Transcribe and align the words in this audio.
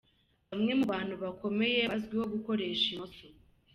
Bamwe 0.49 0.71
mu 0.79 0.85
bantu 0.91 1.13
bakomeye 1.23 1.81
bazwiho 1.91 2.25
gukoresha 2.33 2.85
imoso. 2.93 3.25